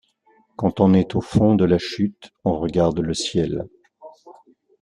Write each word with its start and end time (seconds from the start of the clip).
Quand 0.55 0.79
on 0.79 0.95
est 0.95 1.13
au 1.13 1.21
fond 1.21 1.53
de 1.53 1.63
la 1.63 1.77
chute, 1.77 2.31
on 2.43 2.57
regarde 2.57 2.97
le 3.01 3.13
ciel. 3.13 3.67